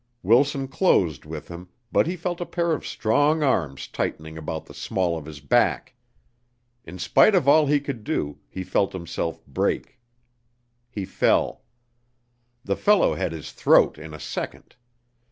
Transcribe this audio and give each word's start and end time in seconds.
Wilson 0.23 0.67
closed 0.67 1.25
with 1.25 1.47
him, 1.49 1.69
but 1.91 2.07
he 2.07 2.15
felt 2.15 2.41
a 2.41 2.45
pair 2.47 2.71
of 2.71 2.87
strong 2.87 3.43
arms 3.43 3.87
tightening 3.87 4.35
about 4.35 4.65
the 4.65 4.73
small 4.73 5.15
of 5.15 5.25
his 5.25 5.39
back. 5.39 5.93
In 6.83 6.97
spite 6.97 7.35
of 7.35 7.47
all 7.47 7.67
he 7.67 7.79
could 7.79 8.03
do, 8.03 8.39
he 8.49 8.63
felt 8.63 8.93
himself 8.93 9.45
break. 9.45 9.99
He 10.89 11.05
fell. 11.05 11.61
The 12.65 12.75
fellow 12.75 13.13
had 13.13 13.31
his 13.31 13.51
throat 13.51 13.99
in 13.99 14.11
a 14.11 14.19
second. 14.19 14.75